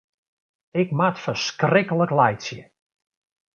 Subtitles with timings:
[0.81, 2.61] Ik moat ferskriklik laitsje.